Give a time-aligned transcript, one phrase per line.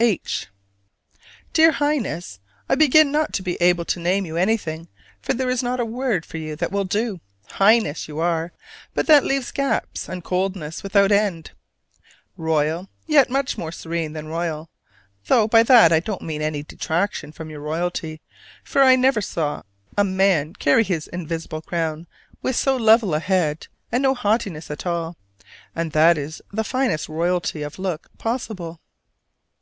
[0.00, 0.48] H.
[1.54, 4.86] Dear Highness: I begin not to be able to name you anything,
[5.22, 7.20] for there is not a word for you that will do!
[7.52, 8.52] "Highness" you are:
[8.92, 11.52] but that leaves gaps and coldnesses without end.
[12.36, 14.68] "Royal," yet much more serene than royal:
[15.26, 18.20] though by that I don't mean any detraction from your royalty,
[18.62, 19.62] for I never saw
[19.96, 22.06] a man carry his invisible crown
[22.42, 25.16] with so level a head and no haughtiness at all:
[25.74, 28.80] and that is the finest royalty of look possible.